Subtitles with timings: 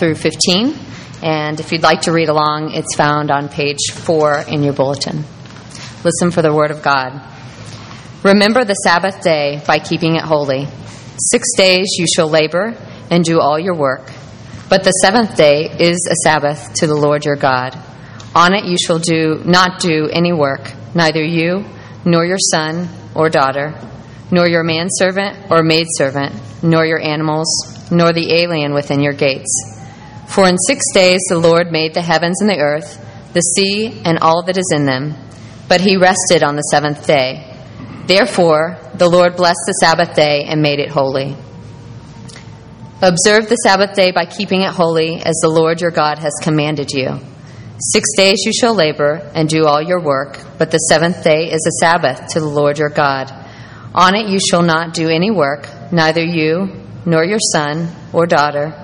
[0.00, 0.74] through 15.
[1.22, 5.24] And if you'd like to read along, it's found on page 4 in your bulletin.
[6.02, 7.20] Listen for the Word of God.
[8.24, 10.66] Remember the Sabbath day by keeping it holy.
[11.18, 12.74] Six days you shall labor
[13.10, 14.10] and do all your work.
[14.70, 17.78] But the seventh day is a Sabbath to the Lord your God.
[18.34, 21.66] On it you shall do not do any work, neither you,
[22.06, 23.78] nor your son or daughter,
[24.30, 27.48] nor your manservant or maidservant, nor your animals,
[27.90, 29.79] nor the alien within your gates.
[30.30, 34.18] For in six days the Lord made the heavens and the earth, the sea, and
[34.20, 35.14] all that is in them.
[35.68, 37.46] But he rested on the seventh day.
[38.06, 41.36] Therefore, the Lord blessed the Sabbath day and made it holy.
[43.02, 46.92] Observe the Sabbath day by keeping it holy, as the Lord your God has commanded
[46.92, 47.18] you.
[47.92, 51.66] Six days you shall labor and do all your work, but the seventh day is
[51.66, 53.32] a Sabbath to the Lord your God.
[53.94, 58.79] On it you shall not do any work, neither you, nor your son or daughter,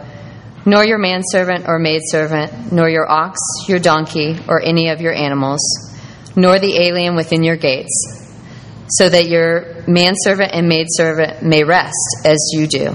[0.66, 3.38] nor your manservant or maidservant, nor your ox,
[3.69, 5.60] your donkey, or any of your animals,
[6.35, 8.35] nor the alien within your gates,
[8.88, 12.95] so that your manservant and maidservant may rest as you do.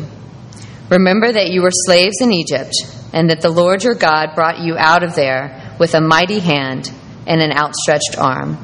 [0.90, 2.73] Remember that you were slaves in Egypt,
[3.14, 6.92] and that the Lord your God brought you out of there with a mighty hand
[7.26, 8.58] and an outstretched arm.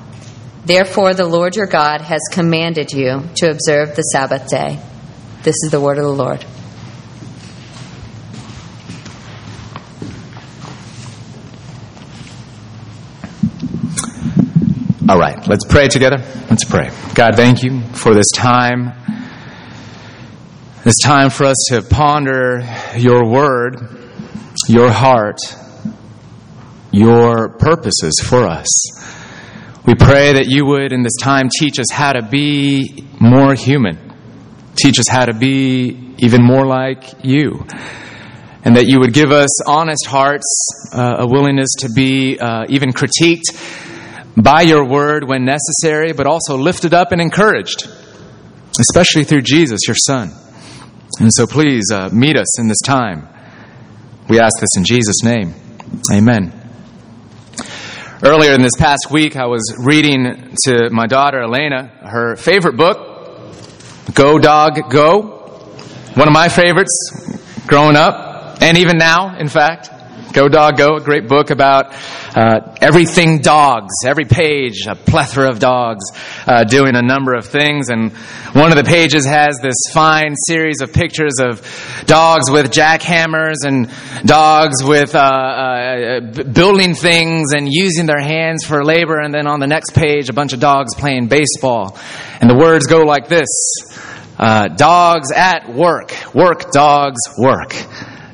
[0.66, 4.80] Therefore, the Lord your God has commanded you to observe the Sabbath day.
[5.44, 6.46] This is the word of the Lord.
[15.48, 16.18] Let's pray together.
[16.50, 16.92] Let's pray.
[17.16, 18.92] God, thank you for this time.
[20.84, 22.68] This time for us to ponder
[22.98, 23.78] your word,
[24.68, 25.40] your heart,
[26.92, 28.68] your purposes for us.
[29.86, 33.98] We pray that you would, in this time, teach us how to be more human,
[34.76, 37.66] teach us how to be even more like you,
[38.66, 42.92] and that you would give us honest hearts, uh, a willingness to be uh, even
[42.92, 43.86] critiqued
[44.42, 47.88] by your word when necessary, but also lifted up and encouraged,
[48.80, 50.32] especially through Jesus, your Son.
[51.20, 53.28] And so please uh, meet us in this time.
[54.30, 55.56] We ask this in Jesus' name.
[56.12, 56.54] Amen.
[58.24, 62.98] Earlier in this past week, I was reading to my daughter Elena her favorite book,
[64.14, 65.22] Go Dog Go.
[66.14, 69.92] One of my favorites growing up, and even now, in fact.
[70.34, 71.94] Go Dog Go, a great book about
[72.38, 76.06] uh, everything dogs, every page, a plethora of dogs
[76.46, 77.90] uh, doing a number of things.
[77.90, 78.12] And
[78.54, 81.64] one of the pages has this fine series of pictures of
[82.06, 83.92] dogs with jackhammers and
[84.24, 89.20] dogs with uh, uh building things and using their hands for labor.
[89.20, 91.98] And then on the next page, a bunch of dogs playing baseball.
[92.40, 93.48] And the words go like this
[94.38, 97.74] uh, Dogs at work, work dogs, work.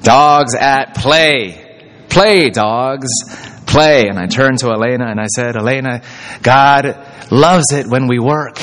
[0.02, 3.08] Dogs at play, play dogs,
[3.74, 4.08] play.
[4.08, 6.02] And I turned to Elena and I said, Elena,
[6.42, 8.62] God loves it when we work,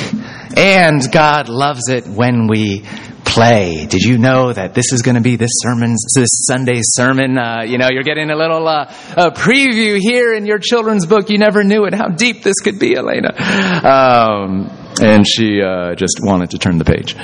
[0.57, 2.85] and God loves it when we
[3.25, 3.87] play.
[3.87, 7.37] Did you know that this is going to be this sermon, this Sunday sermon?
[7.37, 11.29] Uh, you know, you're getting a little uh, a preview here in your children's book.
[11.29, 11.95] You never knew it.
[11.95, 13.35] How deep this could be, Elena.
[13.37, 14.71] Um,
[15.01, 17.15] and she uh, just wanted to turn the page.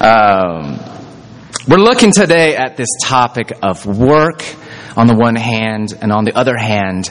[0.00, 0.78] Um,
[1.68, 4.42] we're looking today at this topic of work
[4.96, 7.10] on the one hand, and on the other hand,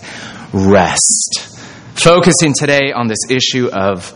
[0.52, 1.60] rest.
[1.94, 4.12] Focusing today on this issue of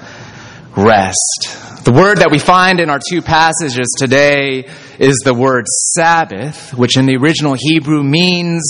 [0.76, 1.86] rest.
[1.86, 4.68] The word that we find in our two passages today
[5.00, 8.62] is the word Sabbath, which in the original Hebrew means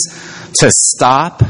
[0.60, 1.42] to stop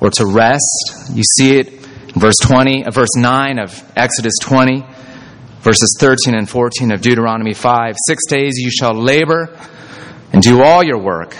[0.00, 1.10] or to rest.
[1.12, 4.84] You see it in verse 20, uh, verse 9 of Exodus 20,
[5.60, 7.96] verses 13 and 14 of Deuteronomy 5.
[8.06, 9.56] Six days you shall labor
[10.32, 11.36] and do all your work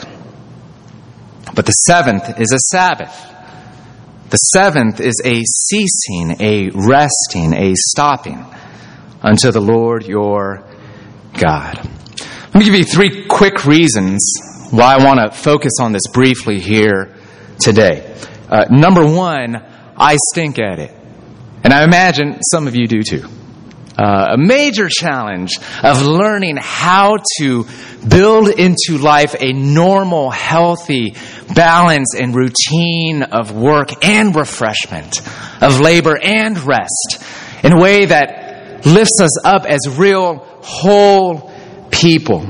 [1.54, 3.28] but the seventh is a Sabbath.
[4.30, 8.44] The seventh is a ceasing, a resting, a stopping
[9.22, 10.64] unto the Lord your
[11.38, 11.76] God.
[12.18, 14.20] Let me give you three quick reasons
[14.70, 17.14] why I want to focus on this briefly here
[17.60, 18.16] today.
[18.48, 19.56] Uh, number one,
[19.96, 20.94] I stink at it.
[21.64, 23.28] And I imagine some of you do too
[23.99, 25.53] uh, a major challenge
[25.83, 27.67] of learning how to
[28.09, 31.15] build into life a normal, healthy
[31.55, 35.21] balance and routine of work and refreshment,
[35.62, 37.23] of labor and rest,
[37.62, 41.53] in a way that lifts us up as real, whole
[41.91, 42.41] people.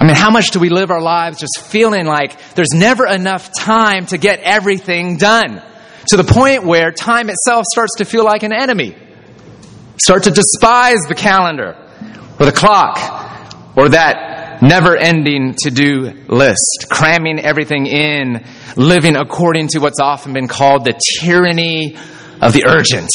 [0.00, 3.52] I mean, how much do we live our lives just feeling like there's never enough
[3.52, 5.62] time to get everything done?
[6.08, 8.96] To the point where time itself starts to feel like an enemy.
[10.00, 11.76] Start to despise the calendar
[12.38, 12.98] or the clock
[13.76, 18.44] or that never ending to do list, cramming everything in,
[18.76, 21.96] living according to what's often been called the tyranny
[22.40, 23.10] of the urgent.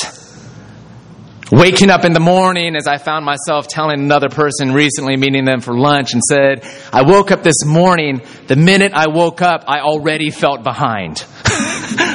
[1.52, 5.62] Waking up in the morning, as I found myself telling another person recently, meeting them
[5.62, 9.82] for lunch, and said, I woke up this morning, the minute I woke up, I
[9.82, 11.24] already felt behind.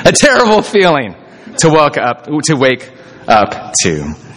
[0.05, 1.15] A terrible feeling
[1.59, 2.91] to wake up, to wake
[3.29, 4.28] up to.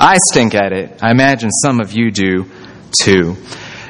[0.00, 1.02] I stink at it.
[1.02, 2.50] I imagine some of you do
[3.00, 3.36] too.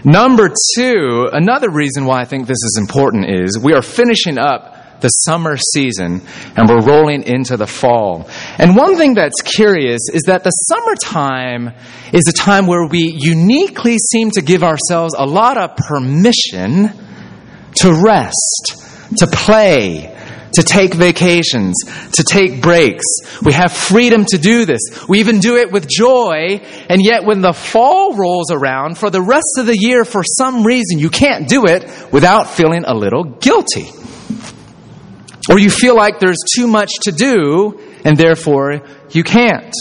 [0.04, 5.00] Number two, another reason why I think this is important is we are finishing up
[5.00, 6.22] the summer season
[6.56, 8.28] and we're rolling into the fall.
[8.58, 11.74] And one thing that's curious is that the summertime
[12.12, 16.90] is a time where we uniquely seem to give ourselves a lot of permission
[17.76, 18.76] to rest,
[19.18, 20.13] to play,
[20.54, 21.74] to take vacations,
[22.12, 23.04] to take breaks.
[23.42, 24.80] We have freedom to do this.
[25.08, 29.22] We even do it with joy, and yet when the fall rolls around for the
[29.22, 33.24] rest of the year, for some reason, you can't do it without feeling a little
[33.24, 33.88] guilty.
[35.50, 39.74] Or you feel like there's too much to do, and therefore you can't.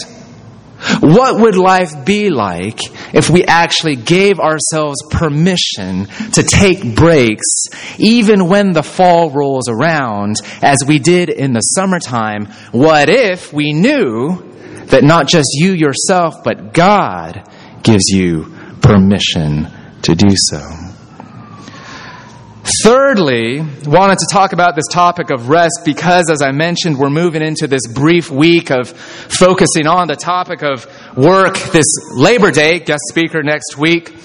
[1.00, 2.80] What would life be like
[3.14, 7.64] if we actually gave ourselves permission to take breaks
[7.98, 12.46] even when the fall rolls around as we did in the summertime?
[12.72, 14.52] What if we knew
[14.86, 17.48] that not just you yourself, but God
[17.82, 19.68] gives you permission
[20.02, 20.93] to do so?
[22.64, 27.42] Thirdly, wanted to talk about this topic of rest because, as I mentioned, we're moving
[27.42, 31.84] into this brief week of focusing on the topic of work this
[32.14, 34.16] Labor Day, guest speaker next week,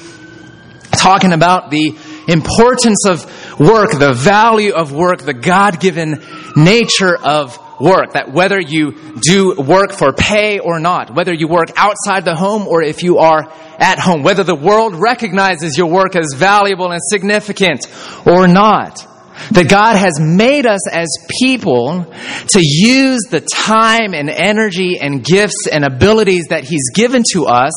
[0.91, 1.94] talking about the
[2.30, 3.25] importance of
[3.59, 6.24] work, the value of work, the God given
[6.56, 8.14] nature of work.
[8.14, 8.92] That whether you
[9.22, 13.20] do work for pay or not, whether you work outside the home or if you
[13.20, 17.88] are at home, whether the world recognizes your work as valuable and significant
[18.26, 19.06] or not.
[19.52, 21.08] That God has made us as
[21.40, 22.04] people
[22.50, 27.72] to use the time and energy and gifts and abilities that He's given to us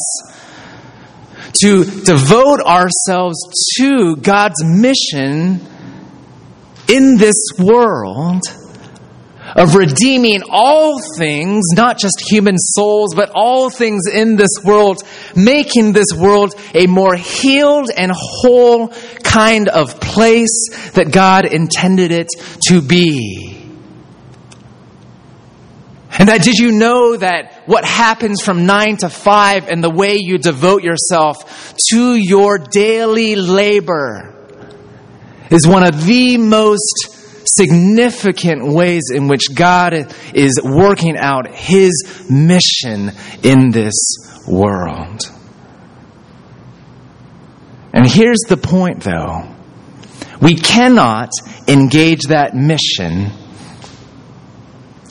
[1.63, 3.37] to devote ourselves
[3.79, 5.61] to God's mission
[6.89, 8.43] in this world
[9.57, 15.03] of redeeming all things, not just human souls, but all things in this world,
[15.35, 18.89] making this world a more healed and whole
[19.23, 22.29] kind of place that God intended it
[22.69, 23.59] to be.
[26.19, 30.19] And that did you know that what happens from nine to five and the way
[30.21, 34.29] you devote yourself to your daily labor
[35.51, 43.13] is one of the most significant ways in which God is working out His mission
[43.43, 43.95] in this
[44.47, 45.21] world.
[47.93, 49.49] And here's the point though.
[50.41, 51.31] We cannot
[51.69, 53.31] engage that mission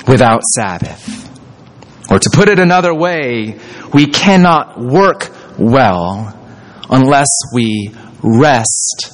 [0.07, 1.30] without Sabbath.
[2.12, 3.57] Or to put it another way,
[3.94, 6.38] we cannot work well
[6.89, 7.92] unless we
[8.22, 9.12] rest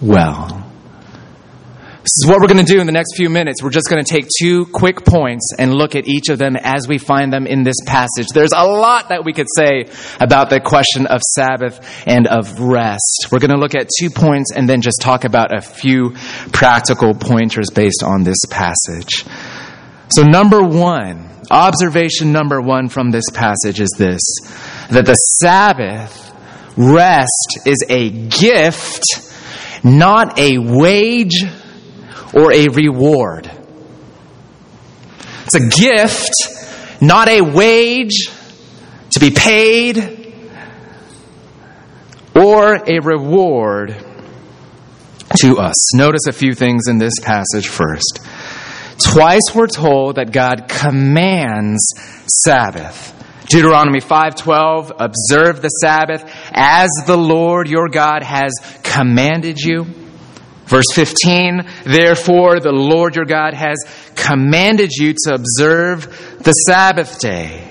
[0.00, 0.67] well.
[2.08, 3.62] This is what we're going to do in the next few minutes.
[3.62, 6.88] We're just going to take two quick points and look at each of them as
[6.88, 8.28] we find them in this passage.
[8.32, 13.28] There's a lot that we could say about the question of Sabbath and of rest.
[13.30, 16.14] We're going to look at two points and then just talk about a few
[16.50, 19.26] practical pointers based on this passage.
[20.08, 24.22] So, number one, observation number one from this passage is this
[24.88, 26.32] that the Sabbath
[26.74, 29.04] rest is a gift,
[29.84, 31.44] not a wage
[32.34, 33.50] or a reward.
[35.44, 38.28] It's a gift, not a wage
[39.10, 40.18] to be paid
[42.34, 43.96] or a reward
[45.40, 45.94] to us.
[45.94, 48.20] Notice a few things in this passage first.
[48.98, 51.82] Twice we're told that God commands
[52.44, 53.14] Sabbath.
[53.48, 59.86] Deuteronomy 5:12 observe the Sabbath as the Lord your God has commanded you.
[60.68, 63.78] Verse 15, therefore the Lord your God has
[64.14, 66.04] commanded you to observe
[66.42, 67.64] the Sabbath day.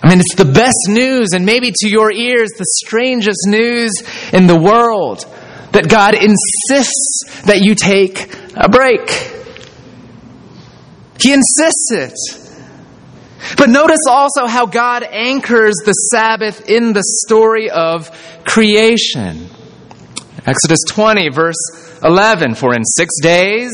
[0.00, 3.92] I mean, it's the best news, and maybe to your ears, the strangest news
[4.32, 5.26] in the world
[5.72, 9.10] that God insists that you take a break.
[11.20, 12.14] He insists it.
[13.56, 18.10] But notice also how God anchors the Sabbath in the story of
[18.44, 19.50] creation.
[20.46, 23.70] Exodus 20, verse 11 For in six days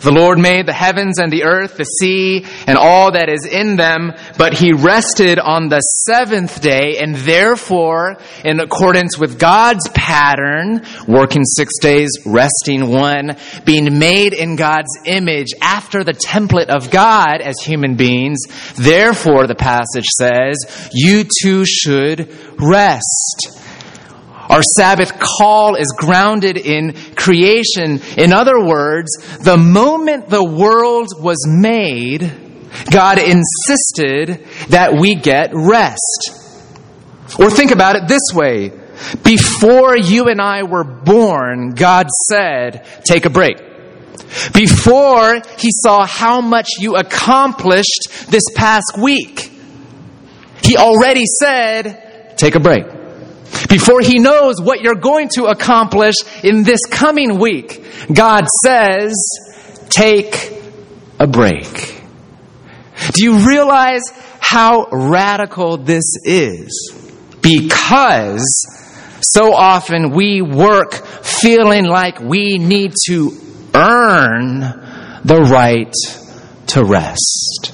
[0.00, 3.76] The Lord made the heavens and the earth, the sea, and all that is in
[3.76, 10.80] them, but he rested on the seventh day, and therefore, in accordance with God's pattern,
[11.06, 17.42] working six days, resting one, being made in God's image after the template of God
[17.42, 18.40] as human beings,
[18.76, 23.58] therefore, the passage says, you too should rest.
[24.48, 28.00] Our Sabbath call is grounded in creation.
[28.16, 32.32] In other words, the moment the world was made,
[32.90, 36.38] God insisted that we get rest.
[37.38, 38.72] Or think about it this way.
[39.24, 43.56] Before you and I were born, God said, take a break.
[44.52, 49.50] Before he saw how much you accomplished this past week,
[50.62, 53.01] he already said, take a break
[53.68, 59.14] before he knows what you're going to accomplish in this coming week, God says,
[59.88, 60.52] take
[61.18, 62.00] a break.
[63.12, 64.02] Do you realize
[64.40, 66.98] how radical this is?
[67.40, 68.44] Because
[69.20, 73.32] so often we work feeling like we need to
[73.74, 74.60] earn
[75.24, 75.92] the right
[76.68, 77.72] to rest.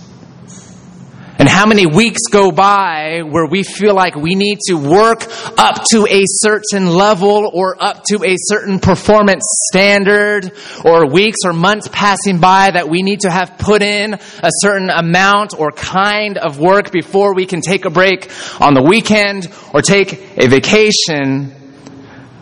[1.39, 5.25] And how many weeks go by where we feel like we need to work
[5.57, 10.51] up to a certain level or up to a certain performance standard,
[10.85, 14.91] or weeks or months passing by that we need to have put in a certain
[14.91, 18.29] amount or kind of work before we can take a break
[18.61, 21.55] on the weekend or take a vacation.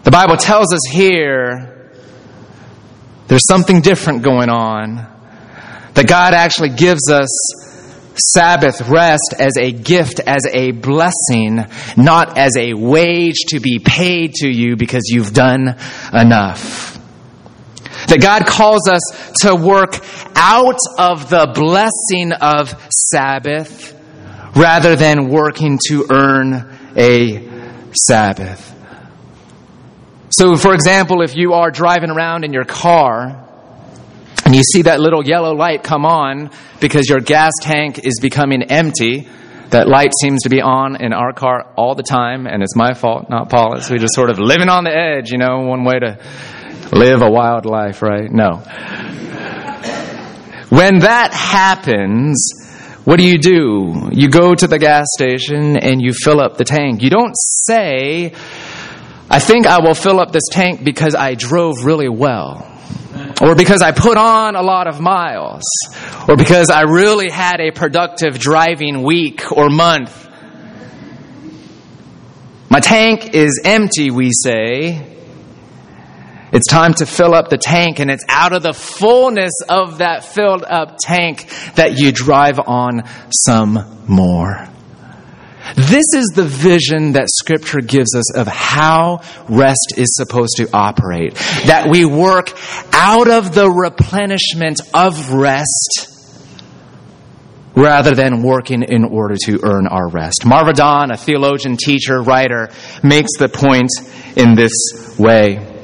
[0.04, 1.90] The Bible tells us here
[3.26, 5.12] there's something different going on.
[5.92, 7.65] That God actually gives us
[8.18, 14.34] Sabbath rest as a gift, as a blessing, not as a wage to be paid
[14.34, 15.76] to you because you've done
[16.12, 16.98] enough.
[18.08, 19.98] That God calls us to work
[20.36, 23.94] out of the blessing of Sabbath
[24.54, 27.48] rather than working to earn a
[27.92, 28.74] Sabbath.
[30.30, 33.45] So, for example, if you are driving around in your car,
[34.46, 38.62] and you see that little yellow light come on because your gas tank is becoming
[38.62, 39.26] empty.
[39.70, 42.94] That light seems to be on in our car all the time, and it's my
[42.94, 43.90] fault, not Paula's.
[43.90, 46.20] We just sort of living on the edge, you know, one way to
[46.92, 48.30] live a wild life, right?
[48.30, 48.58] No.
[50.68, 52.48] When that happens,
[53.04, 54.10] what do you do?
[54.12, 57.02] You go to the gas station and you fill up the tank.
[57.02, 58.32] You don't say,
[59.28, 62.74] I think I will fill up this tank because I drove really well
[63.40, 65.62] or because I put on a lot of miles,
[66.28, 70.24] or because I really had a productive driving week or month.
[72.70, 75.12] My tank is empty, we say.
[76.52, 80.24] It's time to fill up the tank, and it's out of the fullness of that
[80.24, 84.66] filled up tank that you drive on some more.
[85.74, 91.34] This is the vision that Scripture gives us of how rest is supposed to operate.
[91.66, 92.52] That we work
[92.92, 96.12] out of the replenishment of rest
[97.74, 100.46] rather than working in order to earn our rest.
[100.46, 102.70] Marva Dawn, a theologian, teacher, writer,
[103.02, 103.90] makes the point
[104.34, 104.72] in this
[105.18, 105.75] way.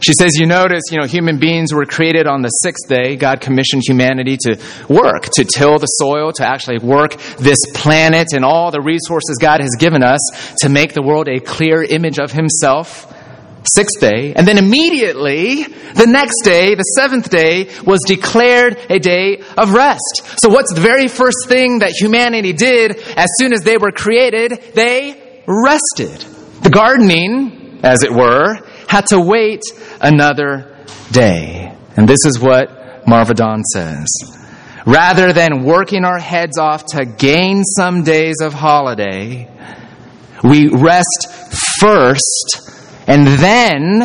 [0.00, 3.16] She says, You notice, you know, human beings were created on the sixth day.
[3.16, 8.44] God commissioned humanity to work, to till the soil, to actually work this planet and
[8.44, 10.20] all the resources God has given us
[10.60, 13.14] to make the world a clear image of Himself.
[13.74, 14.32] Sixth day.
[14.34, 20.22] And then immediately, the next day, the seventh day, was declared a day of rest.
[20.36, 24.52] So what's the very first thing that humanity did as soon as they were created?
[24.74, 26.24] They rested.
[26.62, 29.62] The gardening, as it were, had to wait
[30.00, 30.76] another
[31.12, 31.72] day.
[31.96, 34.06] And this is what Marva Dawn says.
[34.86, 39.48] Rather than working our heads off to gain some days of holiday,
[40.42, 41.28] we rest
[41.80, 42.68] first
[43.08, 44.02] and then,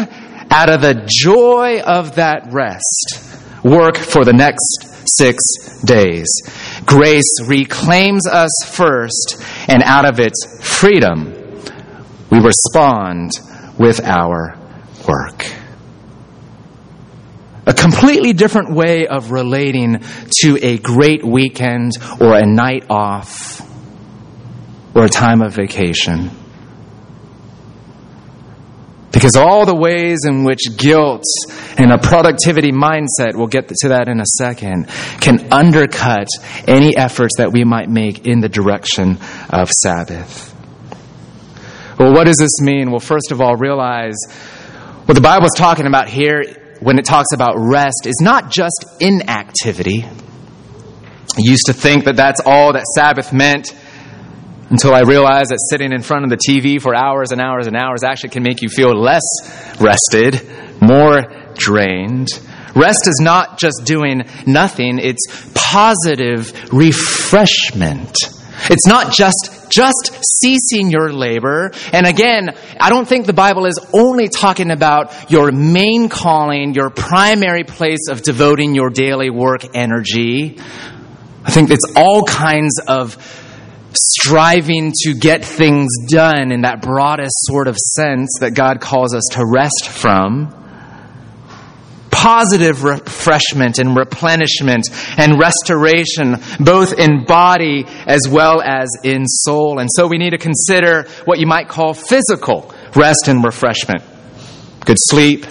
[0.50, 5.44] out of the joy of that rest, work for the next six
[5.84, 6.30] days.
[6.86, 11.34] Grace reclaims us first, and out of its freedom,
[12.32, 13.32] we respond
[13.78, 14.63] with our
[15.08, 15.46] work.
[17.66, 20.04] A completely different way of relating
[20.42, 23.62] to a great weekend or a night off
[24.94, 26.30] or a time of vacation.
[29.14, 31.24] Because all the ways in which guilt
[31.78, 34.90] and a productivity mindset, we'll get to that in a second,
[35.22, 36.28] can undercut
[36.68, 39.20] any efforts that we might make in the direction
[39.50, 40.50] of Sabbath.
[42.00, 42.90] Well, what does this mean?
[42.90, 44.16] Well, first of all, realize
[45.06, 46.44] what the Bible is talking about here
[46.80, 50.06] when it talks about rest is not just inactivity.
[50.06, 53.76] I used to think that that's all that Sabbath meant
[54.70, 57.76] until I realized that sitting in front of the TV for hours and hours and
[57.76, 59.22] hours actually can make you feel less
[59.80, 60.42] rested,
[60.82, 61.24] more
[61.56, 62.30] drained.
[62.76, 68.16] Rest is not just doing nothing, it's positive refreshment.
[68.70, 71.72] It's not just just ceasing your labor.
[71.92, 76.90] And again, I don't think the Bible is only talking about your main calling, your
[76.90, 80.60] primary place of devoting your daily work energy.
[81.44, 83.18] I think it's all kinds of
[83.96, 89.24] striving to get things done in that broadest sort of sense that God calls us
[89.34, 90.63] to rest from
[92.24, 99.80] positive refreshment and replenishment and restoration, both in body as well as in soul.
[99.80, 104.04] And so we need to consider what you might call physical rest and refreshment.
[104.86, 105.46] Good sleep,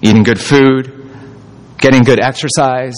[0.00, 1.10] eating good food,
[1.76, 2.96] getting good exercise.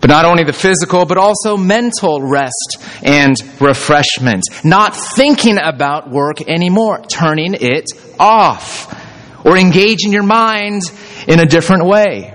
[0.00, 4.44] But not only the physical, but also mental rest and refreshment.
[4.62, 7.86] Not thinking about work anymore, turning it
[8.20, 9.02] off.
[9.44, 10.82] Or engaging your mind
[11.26, 12.32] in a different way.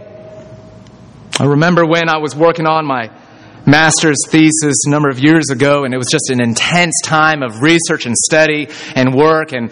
[1.40, 3.10] I remember when I was working on my
[3.66, 7.62] master's thesis a number of years ago, and it was just an intense time of
[7.62, 9.72] research and study and work, and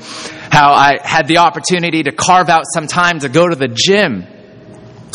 [0.51, 4.25] how I had the opportunity to carve out some time to go to the gym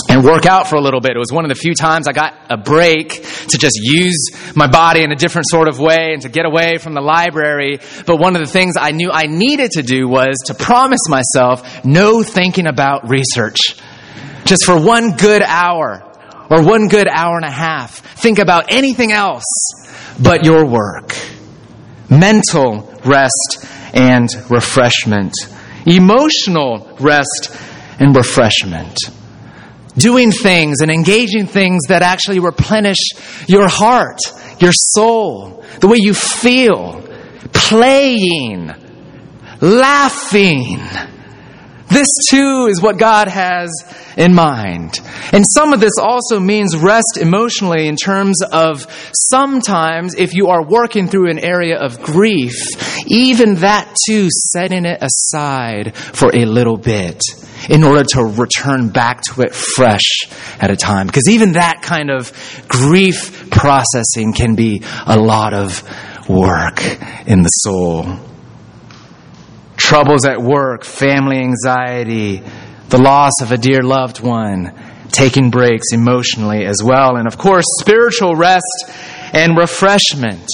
[0.08, 1.12] and work out for a little bit.
[1.12, 3.10] It was one of the few times I got a break
[3.48, 6.78] to just use my body in a different sort of way and to get away
[6.78, 7.78] from the library.
[8.06, 11.84] But one of the things I knew I needed to do was to promise myself
[11.84, 13.58] no thinking about research
[14.44, 16.02] just for one good hour
[16.50, 17.98] or one good hour and a half.
[18.20, 19.44] Think about anything else
[20.20, 21.16] but your work.
[22.10, 25.34] Mental rest and refreshment.
[25.86, 27.56] Emotional rest
[27.98, 28.96] and refreshment.
[29.96, 32.98] Doing things and engaging things that actually replenish
[33.46, 34.18] your heart,
[34.58, 37.00] your soul, the way you feel.
[37.52, 38.72] Playing,
[39.60, 40.80] laughing,
[41.88, 43.70] this too is what God has
[44.16, 45.00] in mind.
[45.32, 50.64] And some of this also means rest emotionally in terms of sometimes if you are
[50.64, 52.54] working through an area of grief,
[53.06, 57.22] even that too, setting it aside for a little bit
[57.68, 60.28] in order to return back to it fresh
[60.60, 61.06] at a time.
[61.06, 62.32] Because even that kind of
[62.68, 65.82] grief processing can be a lot of
[66.28, 66.82] work
[67.26, 68.18] in the soul
[69.84, 72.42] troubles at work, family anxiety,
[72.88, 74.72] the loss of a dear loved one,
[75.10, 78.64] taking breaks emotionally as well, and of course, spiritual rest
[79.34, 80.48] and refreshment.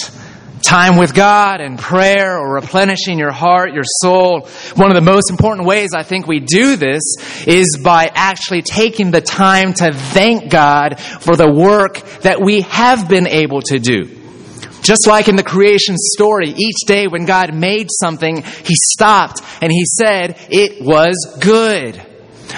[0.62, 4.48] Time with God and prayer or replenishing your heart, your soul.
[4.74, 7.02] One of the most important ways I think we do this
[7.46, 13.08] is by actually taking the time to thank God for the work that we have
[13.08, 14.19] been able to do.
[14.82, 19.70] Just like in the creation story, each day when God made something, He stopped and
[19.70, 21.96] He said, it was good.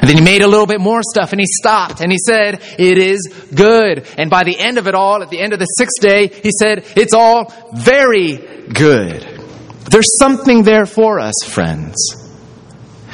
[0.00, 2.62] And then He made a little bit more stuff and He stopped and He said,
[2.78, 4.06] it is good.
[4.16, 6.50] And by the end of it all, at the end of the sixth day, He
[6.50, 8.36] said, it's all very
[8.72, 9.22] good.
[9.90, 12.21] There's something there for us, friends.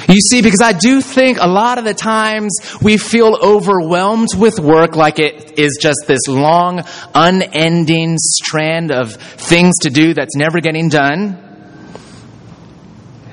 [0.09, 4.59] You see, because I do think a lot of the times we feel overwhelmed with
[4.59, 6.83] work like it is just this long,
[7.15, 11.45] unending strand of things to do that's never getting done.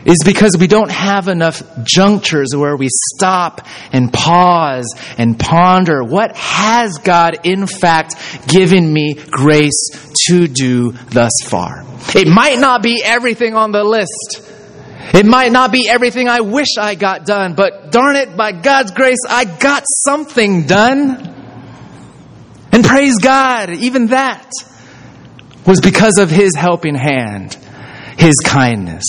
[0.04, 6.36] Is because we don't have enough junctures where we stop and pause and ponder what
[6.36, 8.16] has God in fact
[8.48, 9.90] given me grace
[10.28, 11.86] to do thus far.
[12.14, 14.55] It might not be everything on the list.
[15.14, 18.92] It might not be everything I wish I got done, but darn it, by God's
[18.92, 21.34] grace, I got something done.
[22.72, 24.52] And praise God, even that
[25.66, 27.58] was because of His helping hand,
[28.18, 29.06] His kindness.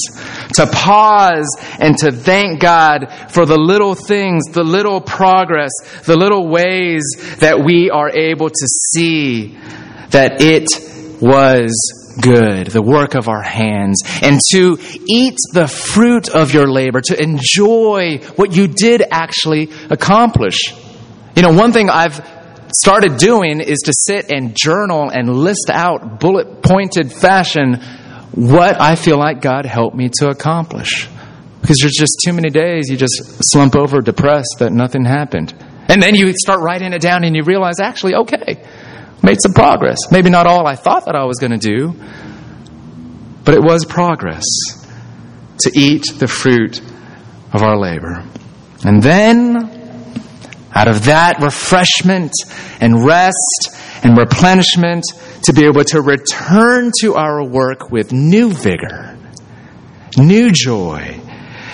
[0.54, 1.48] To pause
[1.80, 5.72] and to thank God for the little things, the little progress,
[6.04, 7.04] the little ways
[7.40, 9.58] that we are able to see
[10.10, 10.68] that it
[11.20, 17.00] was good, the work of our hands, and to eat the fruit of your labor,
[17.00, 20.58] to enjoy what you did actually accomplish.
[21.34, 22.24] You know, one thing I've
[22.72, 27.80] started doing is to sit and journal and list out bullet pointed fashion
[28.32, 31.08] what I feel like God helped me to accomplish.
[31.60, 35.54] Because there's just too many days you just slump over depressed that nothing happened.
[35.88, 38.62] And then you start writing it down and you realize, actually, okay,
[39.22, 39.98] made some progress.
[40.10, 41.94] Maybe not all I thought that I was going to do,
[43.44, 44.44] but it was progress
[45.60, 46.80] to eat the fruit
[47.52, 48.24] of our labor.
[48.84, 49.56] And then
[50.74, 52.32] out of that refreshment
[52.80, 53.70] and rest
[54.02, 55.04] and replenishment
[55.44, 59.16] to be able to return to our work with new vigor,
[60.18, 61.18] new joy,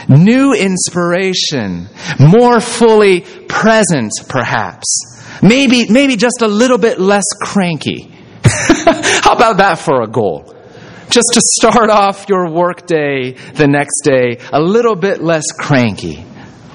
[0.08, 4.86] new inspiration, more fully present perhaps.
[5.42, 8.02] Maybe, maybe just a little bit less cranky.
[8.44, 10.54] How about that for a goal?
[11.10, 16.24] Just to start off your workday the next day a little bit less cranky.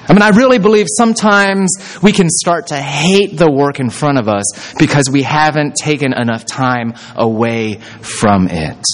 [0.09, 4.17] I mean, I really believe sometimes we can start to hate the work in front
[4.17, 8.85] of us because we haven't taken enough time away from it.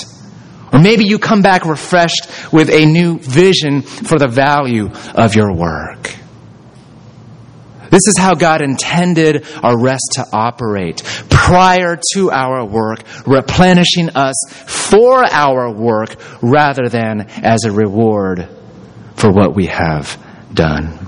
[0.72, 5.54] Or maybe you come back refreshed with a new vision for the value of your
[5.54, 6.16] work.
[7.94, 14.34] This is how God intended our rest to operate prior to our work, replenishing us
[14.66, 18.50] for our work rather than as a reward
[19.16, 20.18] for what we have
[20.52, 21.08] done.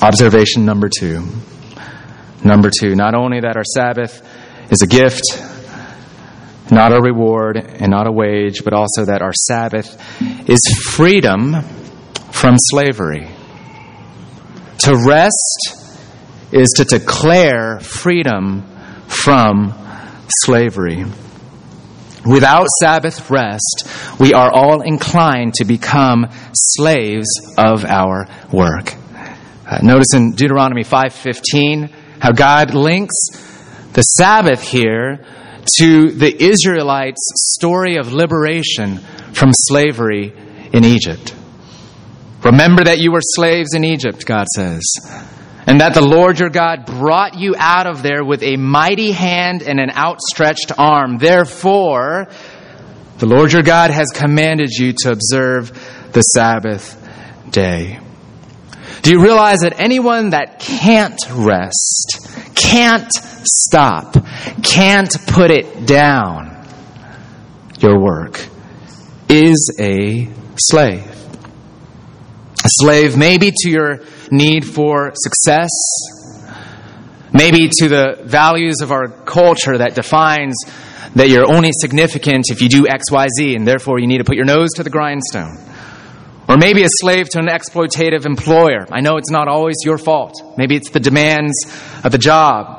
[0.00, 1.22] Observation number two.
[2.42, 4.26] Number two, not only that our Sabbath
[4.70, 5.22] is a gift,
[6.70, 10.02] not a reward, and not a wage, but also that our Sabbath
[10.48, 11.60] is freedom
[12.32, 13.28] from slavery.
[14.88, 15.76] To rest
[16.50, 18.62] is to declare freedom
[19.06, 19.74] from
[20.28, 21.04] slavery.
[22.24, 23.86] Without Sabbath rest,
[24.18, 28.94] we are all inclined to become slaves of our work.
[29.66, 33.28] Uh, notice in Deuteronomy 5:15 how God links
[33.92, 35.22] the Sabbath here
[35.80, 39.00] to the Israelites' story of liberation
[39.34, 40.32] from slavery
[40.72, 41.34] in Egypt.
[42.44, 44.84] Remember that you were slaves in Egypt, God says,
[45.66, 49.62] and that the Lord your God brought you out of there with a mighty hand
[49.62, 51.18] and an outstretched arm.
[51.18, 52.28] Therefore,
[53.18, 55.72] the Lord your God has commanded you to observe
[56.12, 56.94] the Sabbath
[57.50, 57.98] day.
[59.02, 64.16] Do you realize that anyone that can't rest, can't stop,
[64.62, 66.66] can't put it down,
[67.80, 68.46] your work,
[69.28, 71.14] is a slave?
[72.68, 74.00] A slave maybe to your
[74.30, 75.70] need for success,
[77.32, 80.54] maybe to the values of our culture that defines
[81.14, 84.44] that you're only significant if you do XYZ and therefore you need to put your
[84.44, 85.56] nose to the grindstone.
[86.46, 88.86] Or maybe a slave to an exploitative employer.
[88.92, 90.34] I know it's not always your fault.
[90.58, 91.54] Maybe it's the demands
[92.04, 92.74] of the job.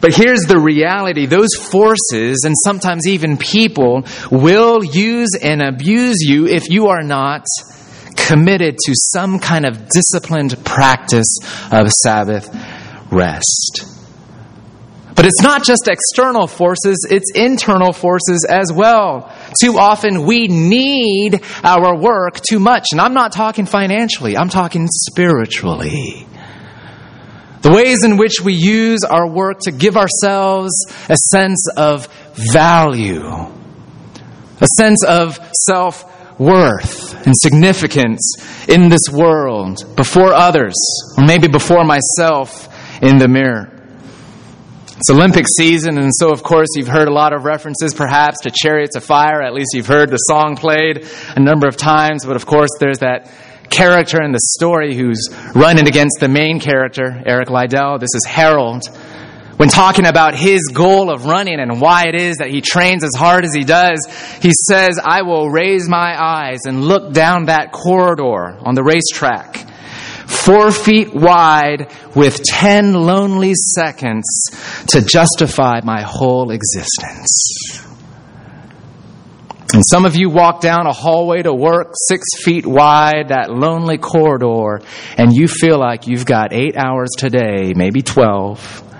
[0.00, 6.46] But here's the reality those forces, and sometimes even people, will use and abuse you
[6.46, 7.44] if you are not
[8.26, 11.38] committed to some kind of disciplined practice
[11.70, 12.48] of Sabbath
[13.10, 13.86] rest.
[15.14, 19.32] But it's not just external forces, it's internal forces as well.
[19.60, 22.86] Too often we need our work too much.
[22.92, 26.26] And I'm not talking financially, I'm talking spiritually.
[27.60, 30.72] The ways in which we use our work to give ourselves
[31.08, 36.04] a sense of value, a sense of self
[36.38, 38.34] worth and significance
[38.68, 40.74] in this world, before others,
[41.16, 42.68] or maybe before myself
[43.02, 43.68] in the mirror.
[44.96, 48.52] It's Olympic season, and so, of course, you've heard a lot of references perhaps to
[48.52, 49.42] Chariots of Fire.
[49.42, 53.00] At least you've heard the song played a number of times, but of course, there's
[53.00, 53.28] that
[53.68, 57.98] character in the story who's running against the main character, Eric Liddell.
[57.98, 58.82] This is Harold.
[59.56, 63.12] When talking about his goal of running and why it is that he trains as
[63.16, 64.06] hard as he does,
[64.40, 69.68] he says, I will raise my eyes and look down that corridor on the racetrack
[70.26, 74.24] four feet wide with ten lonely seconds
[74.88, 77.78] to justify my whole existence.
[79.74, 83.96] And some of you walk down a hallway to work six feet wide, that lonely
[83.96, 84.82] corridor,
[85.16, 88.91] and you feel like you've got eight hours today, maybe 12,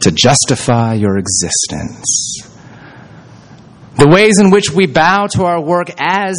[0.00, 2.38] to justify your existence.
[3.96, 6.36] The ways in which we bow to our work as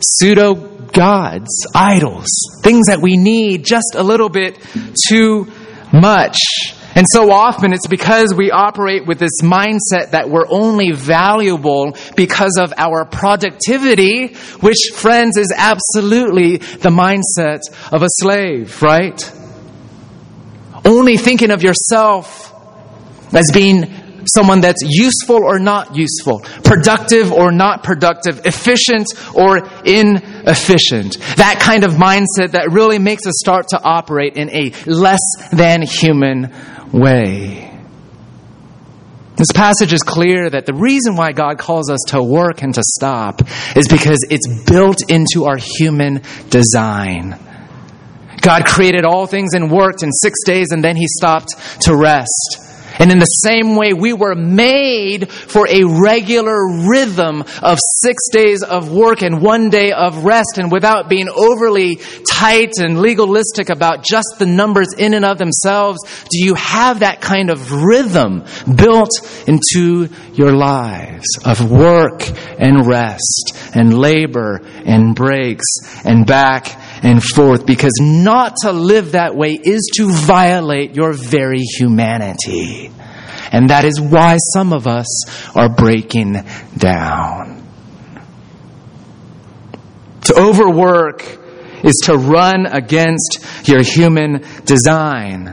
[0.00, 2.28] pseudo gods, idols,
[2.62, 4.58] things that we need just a little bit
[5.08, 5.46] too
[5.92, 6.38] much.
[6.94, 12.56] And so often it's because we operate with this mindset that we're only valuable because
[12.58, 14.28] of our productivity,
[14.60, 17.60] which, friends, is absolutely the mindset
[17.92, 19.20] of a slave, right?
[20.86, 22.55] Only thinking of yourself
[23.32, 23.84] as being
[24.26, 31.18] someone that's useful or not useful, productive or not productive, efficient or inefficient.
[31.36, 35.20] That kind of mindset that really makes us start to operate in a less
[35.52, 36.52] than human
[36.92, 37.72] way.
[39.36, 42.82] This passage is clear that the reason why God calls us to work and to
[42.82, 43.42] stop
[43.76, 47.38] is because it's built into our human design.
[48.40, 51.48] God created all things and worked in six days and then he stopped
[51.82, 52.65] to rest.
[52.98, 58.62] And in the same way, we were made for a regular rhythm of six days
[58.62, 60.58] of work and one day of rest.
[60.58, 65.98] And without being overly tight and legalistic about just the numbers in and of themselves,
[66.30, 69.10] do you have that kind of rhythm built
[69.46, 72.22] into your lives of work
[72.58, 75.64] and rest and labor and breaks
[76.04, 77.66] and back and forth?
[77.66, 82.90] Because not to live that way is to violate your very humanity.
[83.52, 85.06] And that is why some of us
[85.56, 86.44] are breaking
[86.76, 87.62] down.
[90.22, 91.22] To overwork
[91.84, 95.46] is to run against your human design,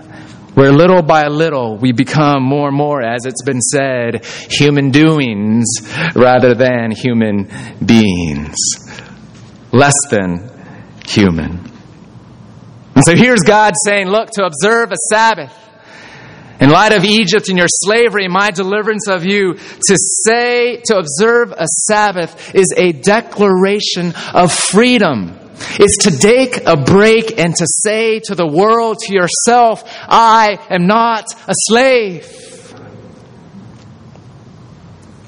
[0.55, 5.65] where little by little we become more and more, as it's been said, human doings
[6.15, 7.49] rather than human
[7.85, 8.57] beings.
[9.71, 10.52] Less than
[11.05, 11.71] human.
[12.95, 15.51] And so here's God saying, look, to observe a Sabbath
[16.59, 21.51] in light of Egypt and your slavery, my deliverance of you, to say, to observe
[21.51, 25.37] a Sabbath is a declaration of freedom.
[25.79, 30.87] It's to take a break and to say to the world, to yourself, I am
[30.87, 32.52] not a slave.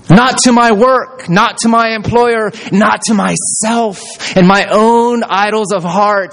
[0.09, 4.01] Not to my work, not to my employer, not to myself
[4.35, 6.31] and my own idols of heart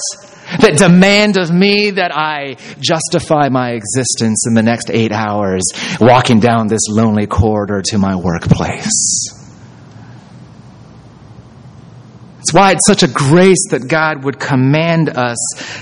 [0.61, 5.63] that demand of me that I justify my existence in the next eight hours
[6.01, 9.42] walking down this lonely corridor to my workplace.
[12.43, 15.39] It's why it's such a grace that God would command us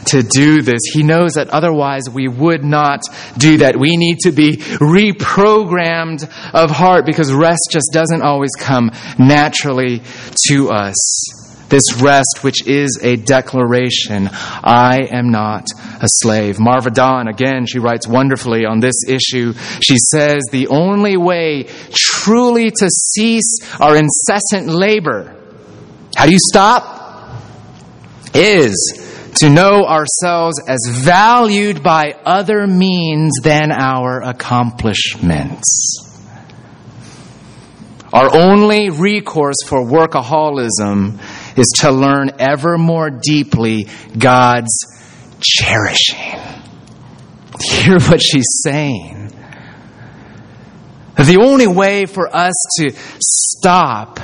[0.09, 0.83] to do this.
[0.92, 3.01] He knows that otherwise we would not
[3.38, 3.81] do that.
[3.81, 10.03] We need to be reprogrammed of heart because rest just doesn't always come naturally
[10.49, 16.59] to us this rest, which is a declaration I am not a slave.
[16.59, 19.55] Marva Dawn, again, she writes wonderfully on this issue.
[19.81, 25.39] She says, The only way truly to cease our incessant labor,
[26.16, 26.99] how do you stop?
[28.35, 36.07] Is to know ourselves as valued by other means than our accomplishments.
[38.12, 41.20] Our only recourse for workaholism
[41.57, 43.87] is to learn ever more deeply
[44.18, 44.85] God's
[45.40, 46.38] cherishing.
[47.62, 49.33] Hear what she's saying.
[51.16, 54.18] The only way for us to stop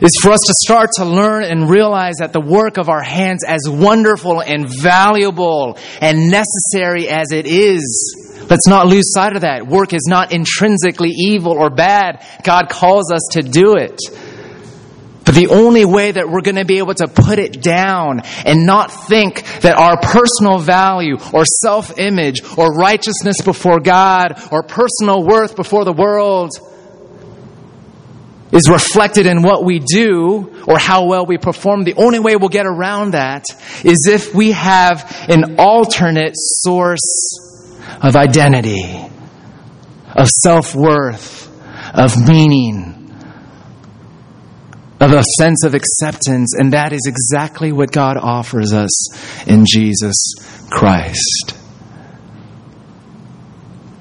[0.00, 3.44] is for us to start to learn and realize that the work of our hands,
[3.44, 9.66] as wonderful and valuable and necessary as it is, let's not lose sight of that.
[9.66, 12.24] Work is not intrinsically evil or bad.
[12.44, 14.00] God calls us to do it.
[15.24, 18.64] But the only way that we're going to be able to put it down and
[18.64, 25.22] not think that our personal value or self image or righteousness before God or personal
[25.22, 26.52] worth before the world
[28.52, 32.48] is reflected in what we do or how well we perform, the only way we'll
[32.48, 33.44] get around that
[33.84, 37.38] is if we have an alternate source
[38.02, 39.10] of identity,
[40.14, 41.46] of self worth,
[41.94, 42.98] of meaning
[45.00, 50.34] of a sense of acceptance, and that is exactly what God offers us in Jesus
[50.70, 51.57] Christ.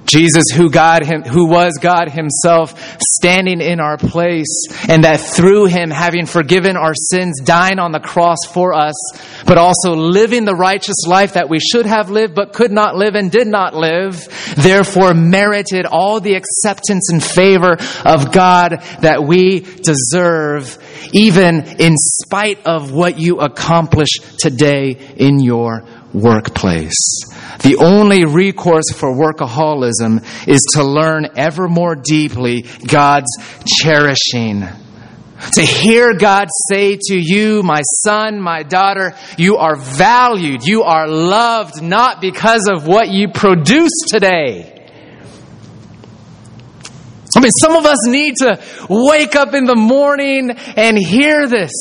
[0.08, 5.92] Jesus, who God, who was God himself, standing in our place, and that through him,
[5.92, 8.96] having forgiven our sins, dying on the cross for us,
[9.46, 13.16] but also living the righteous life that we should have lived, but could not live
[13.16, 19.60] and did not live, therefore merited all the acceptance and favor of God that we
[19.60, 20.78] deserve,
[21.12, 27.26] even in spite of what you accomplish today in your workplace.
[27.60, 33.32] The only recourse for workaholism is to learn ever more deeply God's
[33.82, 34.64] cherishing.
[35.54, 41.08] To hear God say to you, my son, my daughter, you are valued, you are
[41.08, 44.74] loved, not because of what you produce today.
[47.36, 51.72] I mean, some of us need to wake up in the morning and hear this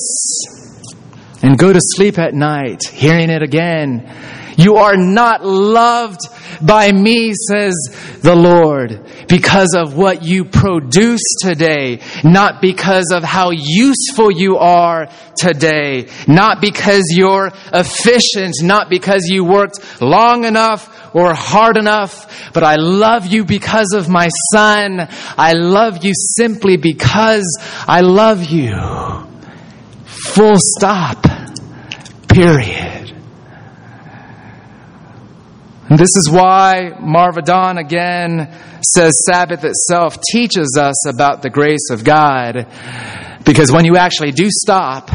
[1.42, 4.12] and go to sleep at night hearing it again
[4.56, 6.20] you are not loved
[6.60, 7.74] by me, says
[8.22, 15.08] the Lord, because of what you produce today, not because of how useful you are
[15.36, 22.62] today, not because you're efficient, not because you worked long enough or hard enough, but
[22.62, 25.08] I love you because of my son.
[25.36, 28.74] I love you simply because I love you.
[30.04, 31.24] Full stop.
[32.28, 33.15] Period.
[35.88, 41.90] And this is why Marva Dawn again says Sabbath itself teaches us about the grace
[41.90, 42.66] of God.
[43.44, 45.10] Because when you actually do stop,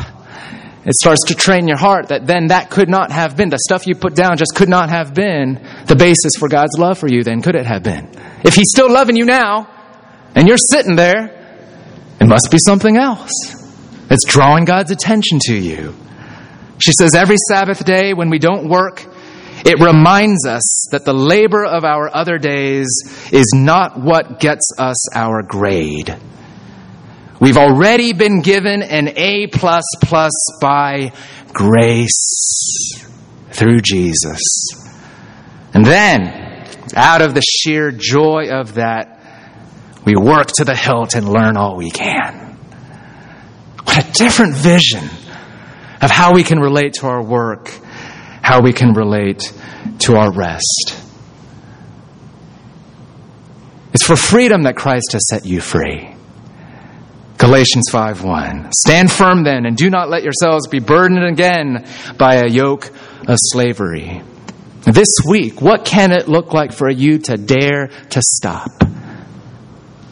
[0.85, 3.85] it starts to train your heart that then that could not have been, the stuff
[3.85, 7.23] you put down just could not have been the basis for God's love for you,
[7.23, 8.09] then could it have been?
[8.43, 9.69] If He's still loving you now,
[10.33, 11.37] and you're sitting there,
[12.19, 13.31] it must be something else.
[14.09, 15.95] It's drawing God's attention to you.
[16.79, 19.05] She says, every Sabbath day when we don't work,
[19.65, 22.87] it reminds us that the labor of our other days
[23.31, 26.15] is not what gets us our grade.
[27.39, 31.11] We've already been given an A plus plus by
[31.53, 32.91] grace
[33.51, 34.41] through Jesus.
[35.73, 39.19] And then, out of the sheer joy of that,
[40.05, 42.57] we work to the hilt and learn all we can.
[43.83, 45.03] What a different vision
[46.01, 47.71] of how we can relate to our work,
[48.51, 49.53] how we can relate
[49.97, 51.01] to our rest.
[53.93, 56.13] It's for freedom that Christ has set you free.
[57.37, 61.85] Galatians 5:1 Stand firm then and do not let yourselves be burdened again
[62.17, 62.91] by a yoke
[63.25, 64.21] of slavery.
[64.83, 68.83] This week, what can it look like for you to dare to stop?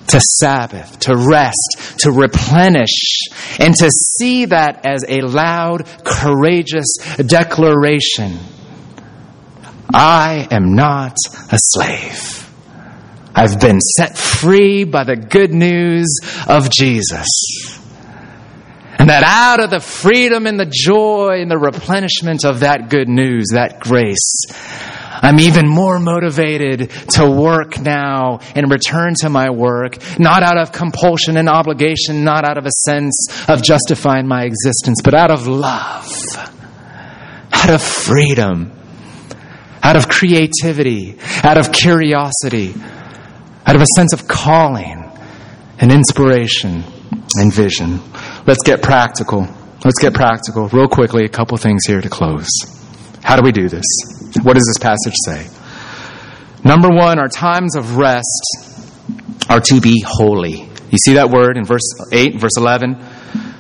[0.10, 3.20] To Sabbath, to rest, to replenish,
[3.60, 8.40] and to see that as a loud, courageous declaration.
[9.94, 11.16] I am not
[11.52, 12.50] a slave.
[13.36, 17.28] I've been set free by the good news of Jesus.
[18.98, 23.08] And that out of the freedom and the joy and the replenishment of that good
[23.08, 24.44] news, that grace,
[25.22, 30.72] I'm even more motivated to work now and return to my work, not out of
[30.72, 35.48] compulsion and obligation, not out of a sense of justifying my existence, but out of
[35.48, 36.08] love,
[37.52, 38.72] out of freedom,
[39.84, 42.74] out of creativity, out of curiosity,
[43.66, 45.04] out of a sense of calling
[45.80, 46.84] and inspiration
[47.36, 48.00] and vision.
[48.46, 49.48] Let's get practical.
[49.86, 50.68] Let's get practical.
[50.70, 52.50] Real quickly, a couple things here to close.
[53.22, 53.86] How do we do this?
[54.44, 55.48] What does this passage say?
[56.64, 58.86] Number one, our times of rest
[59.50, 60.70] are to be holy.
[60.92, 62.96] You see that word in verse 8, verse 11,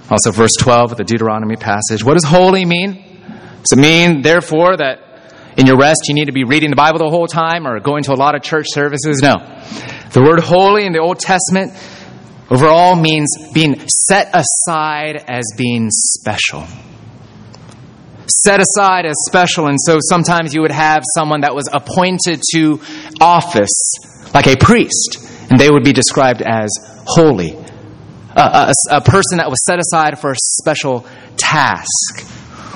[0.10, 2.04] also verse 12 of the Deuteronomy passage.
[2.04, 2.94] What does holy mean?
[3.60, 5.00] Does it mean, therefore, that
[5.58, 8.04] in your rest you need to be reading the Bible the whole time or going
[8.04, 9.22] to a lot of church services?
[9.22, 9.36] No.
[10.12, 11.72] The word holy in the Old Testament
[12.50, 16.66] overall means being set aside as being special.
[18.30, 22.80] Set aside as special, and so sometimes you would have someone that was appointed to
[23.20, 23.94] office,
[24.34, 25.18] like a priest,
[25.50, 26.70] and they would be described as
[27.08, 27.58] holy.
[28.36, 32.26] A, a, person that was set aside for a special task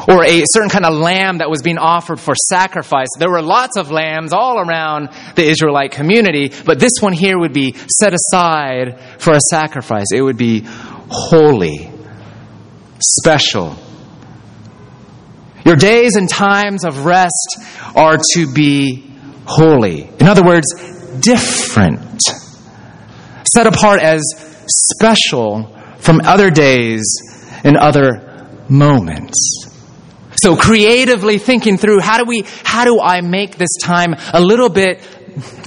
[0.10, 3.08] or a certain kind of lamb that was being offered for sacrifice.
[3.18, 7.54] There were lots of lambs all around the Israelite community, but this one here would
[7.54, 10.08] be set aside for a sacrifice.
[10.14, 11.92] It would be holy,
[13.00, 13.78] special.
[15.66, 17.58] Your days and times of rest
[17.96, 19.10] are to be
[19.46, 20.10] holy.
[20.20, 20.68] In other words,
[21.20, 22.22] different.
[23.56, 24.22] Set apart as
[24.68, 27.04] special from other days
[27.64, 29.70] and other moments.
[30.36, 34.70] So creatively thinking through how do we how do I make this time a little
[34.70, 35.02] bit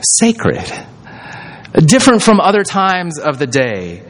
[0.03, 0.71] sacred?
[1.73, 4.03] Different from other times of the day.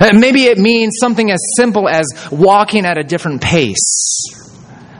[0.00, 4.43] Uh, maybe it means something as simple as walking at a different pace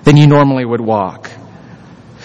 [0.04, 1.30] than you normally would walk.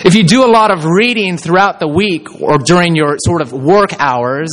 [0.05, 3.51] If you do a lot of reading throughout the week or during your sort of
[3.51, 4.49] work hours,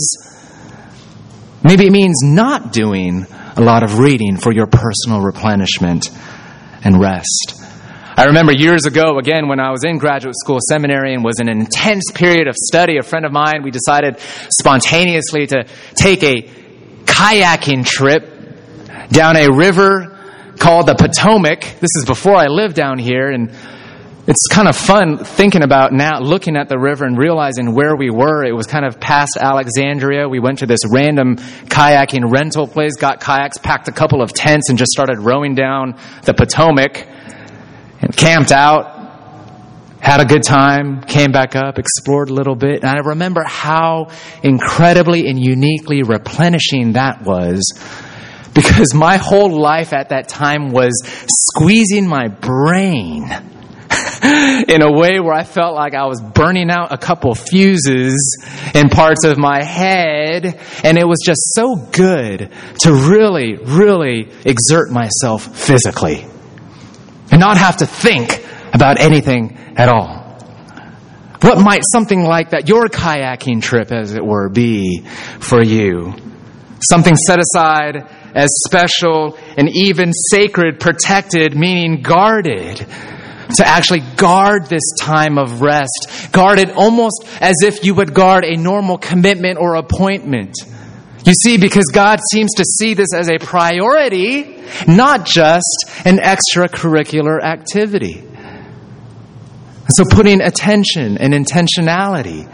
[1.63, 6.11] maybe it means not doing a lot of reading for your personal replenishment
[6.83, 7.63] and rest.
[8.19, 11.49] I remember years ago, again, when I was in graduate school seminary and was in
[11.49, 14.19] an intense period of study, a friend of mine, we decided
[14.51, 16.43] spontaneously to take a
[17.05, 18.33] kayaking trip
[19.11, 20.16] down a river
[20.59, 21.61] called the Potomac.
[21.81, 23.51] This is before I lived down here, and
[24.27, 28.11] it's kind of fun thinking about now, looking at the river and realizing where we
[28.11, 28.45] were.
[28.45, 30.29] It was kind of past Alexandria.
[30.29, 34.69] We went to this random kayaking rental place, got kayaks, packed a couple of tents,
[34.69, 35.95] and just started rowing down
[36.25, 37.07] the Potomac
[38.01, 38.97] and camped out,
[40.01, 42.83] had a good time, came back up, explored a little bit.
[42.83, 44.11] And I remember how
[44.43, 47.63] incredibly and uniquely replenishing that was
[48.57, 53.25] because my whole life at that time was squeezing my brain
[54.23, 58.43] in a way where I felt like I was burning out a couple fuses
[58.75, 60.59] in parts of my head.
[60.83, 62.51] And it was just so good
[62.81, 66.27] to really, really exert myself physically
[67.31, 68.43] and not have to think
[68.73, 70.25] about anything at all.
[71.43, 75.03] What might something like that, your kayaking trip, as it were, be
[75.41, 76.15] for you?
[76.81, 82.87] Something set aside as special and even sacred, protected, meaning guarded.
[83.59, 86.09] To actually guard this time of rest.
[86.33, 90.57] Guard it almost as if you would guard a normal commitment or appointment.
[91.25, 97.41] You see, because God seems to see this as a priority, not just an extracurricular
[97.41, 98.25] activity.
[99.91, 102.53] So putting attention and intentionality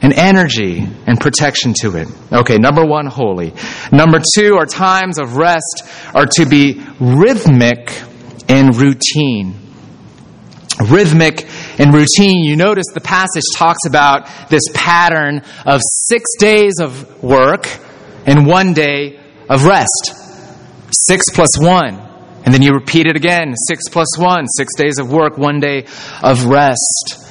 [0.00, 2.08] and energy and protection to it.
[2.32, 3.52] Okay, number one, holy.
[3.92, 5.82] Number two, our times of rest
[6.14, 7.90] are to be rhythmic
[8.48, 9.54] and routine.
[10.80, 12.44] Rhythmic and routine.
[12.44, 17.68] You notice the passage talks about this pattern of six days of work
[18.26, 19.18] and one day
[19.48, 20.12] of rest.
[20.90, 22.04] Six plus one.
[22.44, 25.86] And then you repeat it again six plus one, six days of work, one day
[26.22, 27.27] of rest.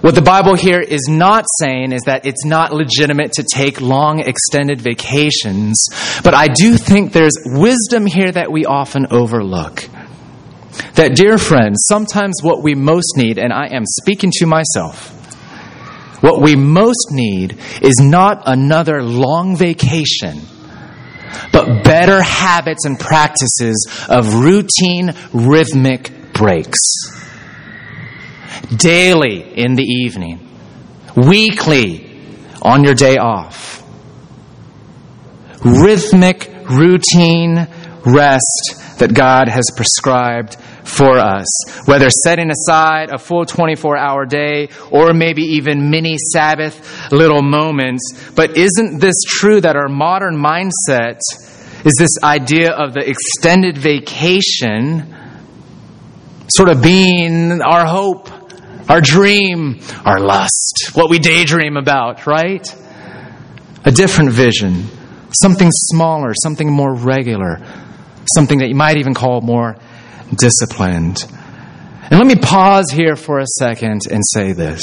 [0.00, 4.20] What the Bible here is not saying is that it's not legitimate to take long
[4.20, 5.88] extended vacations,
[6.22, 9.88] but I do think there's wisdom here that we often overlook.
[10.94, 15.14] That, dear friends, sometimes what we most need, and I am speaking to myself,
[16.22, 20.40] what we most need is not another long vacation
[21.52, 27.17] but better habits and practices of routine rhythmic breaks.
[28.76, 30.48] Daily in the evening,
[31.16, 32.08] weekly
[32.62, 33.82] on your day off.
[35.64, 37.68] Rhythmic, routine
[38.04, 41.46] rest that God has prescribed for us.
[41.86, 48.30] Whether setting aside a full 24 hour day or maybe even mini Sabbath little moments.
[48.34, 51.20] But isn't this true that our modern mindset
[51.84, 55.14] is this idea of the extended vacation
[56.48, 58.30] sort of being our hope,
[58.88, 62.66] our dream, our lust, what we daydream about, right?
[63.84, 64.86] A different vision,
[65.30, 67.60] something smaller, something more regular,
[68.34, 69.76] something that you might even call more
[70.34, 71.24] disciplined.
[72.10, 74.80] And let me pause here for a second and say this.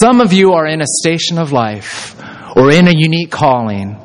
[0.00, 2.16] Some of you are in a station of life
[2.56, 3.98] or in a unique calling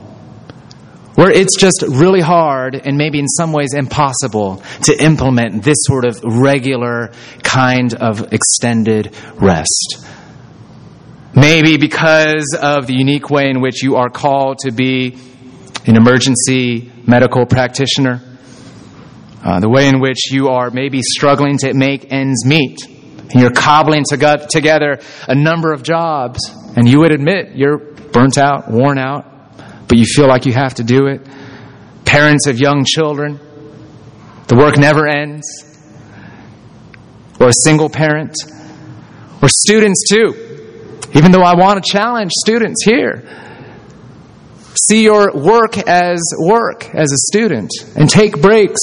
[1.16, 6.06] where it's just really hard and maybe in some ways impossible to implement this sort
[6.06, 7.12] of regular
[7.44, 10.06] kind of extended rest.
[11.34, 15.18] Maybe because of the unique way in which you are called to be
[15.86, 18.22] an emergency medical practitioner,
[19.44, 23.52] uh, the way in which you are maybe struggling to make ends meet, and you're
[23.52, 26.40] cobbling to together a number of jobs,
[26.76, 29.35] and you would admit you're burnt out, worn out,
[29.88, 31.22] but you feel like you have to do it.
[32.06, 33.40] Parents of young children,
[34.48, 35.46] the work never ends.
[37.40, 38.34] Or a single parent,
[39.42, 40.34] or students too.
[41.14, 43.24] Even though I want to challenge students here,
[44.88, 48.80] see your work as work as a student and take breaks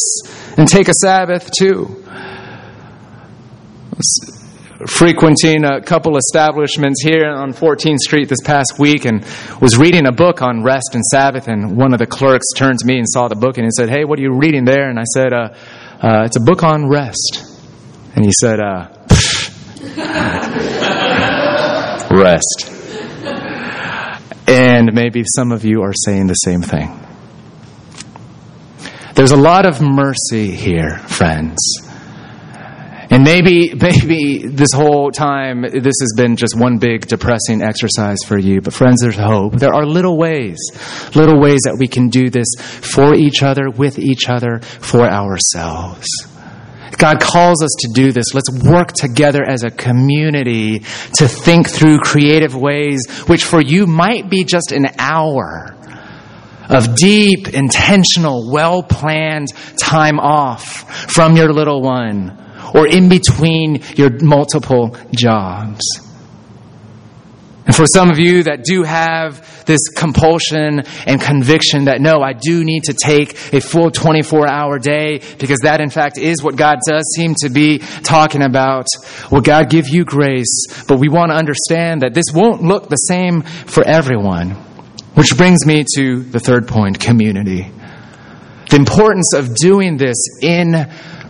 [0.56, 2.02] and take a Sabbath too
[4.86, 9.24] frequenting a couple establishments here on 14th Street this past week and
[9.60, 11.48] was reading a book on rest and Sabbath.
[11.48, 13.88] And one of the clerks turned to me and saw the book and he said,
[13.88, 14.88] Hey, what are you reading there?
[14.88, 15.48] And I said, uh,
[16.00, 17.44] uh, It's a book on rest.
[18.14, 18.88] And he said, uh,
[22.10, 22.68] Rest.
[24.46, 26.98] And maybe some of you are saying the same thing.
[29.14, 31.58] There's a lot of mercy here, friends.
[33.12, 38.38] And maybe, maybe this whole time, this has been just one big depressing exercise for
[38.38, 38.62] you.
[38.62, 39.56] But friends, there's hope.
[39.56, 40.58] There are little ways,
[41.14, 46.08] little ways that we can do this for each other, with each other, for ourselves.
[46.96, 48.32] God calls us to do this.
[48.32, 50.80] Let's work together as a community
[51.14, 55.76] to think through creative ways, which for you might be just an hour
[56.68, 59.48] of deep, intentional, well planned
[59.78, 62.38] time off from your little one
[62.74, 65.82] or in between your multiple jobs.
[67.64, 72.32] And for some of you that do have this compulsion and conviction that no, I
[72.32, 76.56] do need to take a full 24 hour day because that in fact is what
[76.56, 78.86] God does seem to be talking about.
[79.30, 80.66] Will God give you grace?
[80.88, 84.50] But we want to understand that this won't look the same for everyone.
[85.14, 87.70] Which brings me to the third point, community.
[88.70, 90.72] The importance of doing this in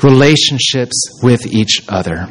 [0.03, 2.29] relationships with each other.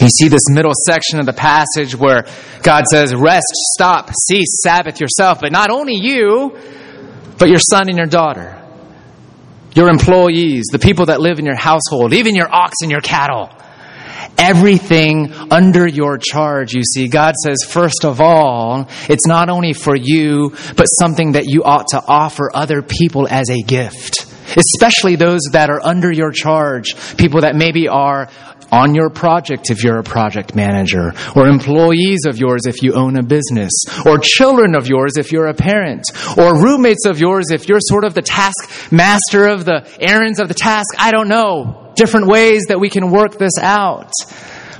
[0.00, 2.24] You see this middle section of the passage where
[2.62, 6.56] God says, Rest, stop, cease, Sabbath yourself, but not only you,
[7.36, 8.62] but your son and your daughter,
[9.74, 13.50] your employees, the people that live in your household, even your ox and your cattle.
[14.36, 17.08] Everything under your charge, you see.
[17.08, 21.88] God says, first of all, it's not only for you, but something that you ought
[21.88, 24.26] to offer other people as a gift.
[24.56, 28.28] Especially those that are under your charge, people that maybe are
[28.70, 33.16] on your project if you're a project manager, or employees of yours if you own
[33.16, 33.72] a business,
[34.04, 36.04] or children of yours if you're a parent,
[36.36, 40.48] or roommates of yours if you're sort of the task master of the errands of
[40.48, 40.88] the task.
[40.98, 41.92] I don't know.
[41.96, 44.12] Different ways that we can work this out.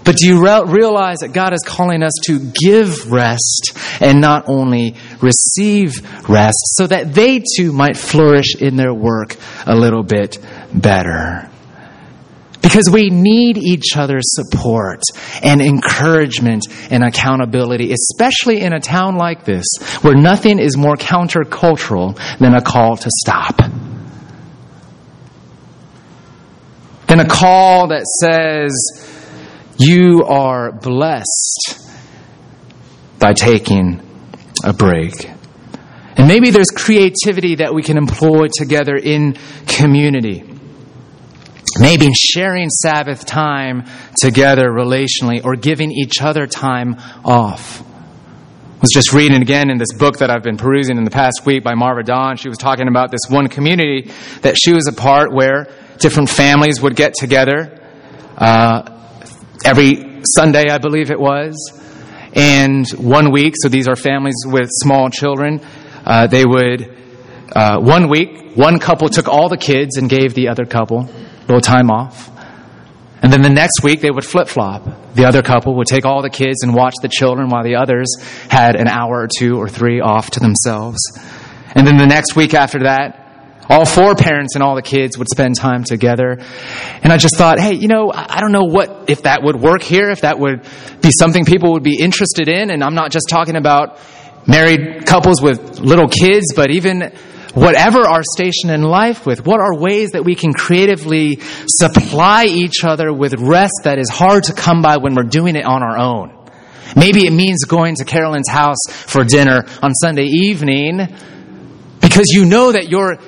[0.04, 4.48] But do you re- realize that God is calling us to give rest and not
[4.48, 9.36] only receive rest so that they too might flourish in their work
[9.66, 10.38] a little bit
[10.72, 11.50] better?
[12.62, 15.00] Because we need each other's support
[15.42, 19.64] and encouragement and accountability, especially in a town like this
[20.02, 23.56] where nothing is more countercultural than a call to stop.
[27.06, 29.17] Than a call that says,
[29.78, 31.78] you are blessed
[33.18, 34.02] by taking
[34.64, 35.30] a break.
[36.16, 40.42] And maybe there's creativity that we can employ together in community.
[41.78, 43.84] Maybe in sharing Sabbath time
[44.16, 47.80] together relationally or giving each other time off.
[47.80, 51.42] I was just reading again in this book that I've been perusing in the past
[51.44, 52.36] week by Marva Dawn.
[52.36, 54.10] She was talking about this one community
[54.42, 55.68] that she was a part where
[55.98, 57.80] different families would get together
[58.36, 58.97] uh,
[59.64, 61.54] every Sunday, I believe it was.
[62.34, 65.60] And one week, so these are families with small children,
[66.04, 66.96] uh, they would,
[67.54, 71.40] uh, one week, one couple took all the kids and gave the other couple a
[71.42, 72.30] little time off.
[73.20, 75.14] And then the next week they would flip flop.
[75.14, 78.08] The other couple would take all the kids and watch the children while the others
[78.48, 80.98] had an hour or two or three off to themselves.
[81.74, 83.27] And then the next week after that,
[83.68, 86.38] all four parents and all the kids would spend time together.
[87.02, 89.82] And I just thought, hey, you know, I don't know what, if that would work
[89.82, 90.62] here, if that would
[91.02, 92.70] be something people would be interested in.
[92.70, 93.98] And I'm not just talking about
[94.46, 97.12] married couples with little kids, but even
[97.54, 102.84] whatever our station in life with, what are ways that we can creatively supply each
[102.84, 105.98] other with rest that is hard to come by when we're doing it on our
[105.98, 106.34] own?
[106.96, 111.06] Maybe it means going to Carolyn's house for dinner on Sunday evening
[112.00, 113.18] because you know that your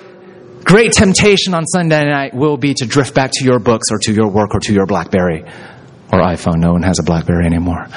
[0.70, 4.12] great temptation on Sunday night will be to drift back to your books or to
[4.12, 5.42] your work or to your Blackberry
[6.12, 6.60] or iPhone.
[6.60, 7.88] No one has a Blackberry anymore.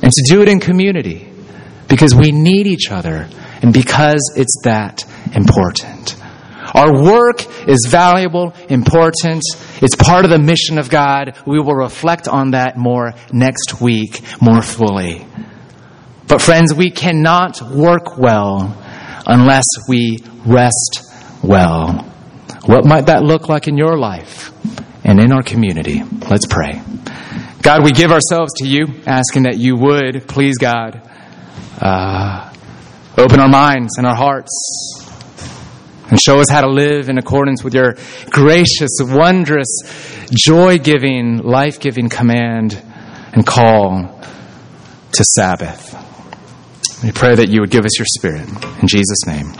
[0.00, 1.28] and to do it in community
[1.88, 3.28] because we need each other
[3.62, 5.02] and because it's that
[5.34, 6.14] important.
[6.72, 9.42] Our work is valuable, important.
[9.82, 11.36] It's part of the mission of God.
[11.44, 15.26] We will reflect on that more next week, more fully.
[16.28, 18.85] But friends, we cannot work well
[19.26, 21.02] unless we rest
[21.42, 22.04] well.
[22.64, 24.52] What might that look like in your life
[25.04, 26.02] and in our community?
[26.28, 26.80] Let's pray.
[27.62, 31.02] God, we give ourselves to you, asking that you would, please God,
[31.80, 32.52] uh,
[33.18, 35.02] open our minds and our hearts
[36.08, 37.94] and show us how to live in accordance with your
[38.30, 39.66] gracious, wondrous,
[40.30, 42.80] joy giving, life giving command
[43.32, 44.20] and call
[45.12, 46.05] to Sabbath.
[47.02, 48.48] We pray that you would give us your spirit.
[48.80, 49.52] In Jesus' name,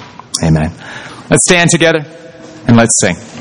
[0.43, 0.73] amen.
[1.31, 2.01] Let's stand together
[2.67, 3.36] and let's sing.